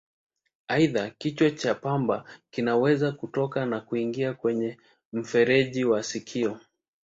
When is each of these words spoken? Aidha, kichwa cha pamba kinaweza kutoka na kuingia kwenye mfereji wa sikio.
Aidha, 0.67 1.09
kichwa 1.09 1.51
cha 1.51 1.75
pamba 1.75 2.25
kinaweza 2.49 3.11
kutoka 3.11 3.65
na 3.65 3.79
kuingia 3.81 4.33
kwenye 4.33 4.77
mfereji 5.13 5.85
wa 5.85 6.03
sikio. 6.03 6.59